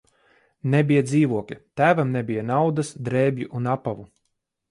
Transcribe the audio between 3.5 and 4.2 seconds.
un apavu.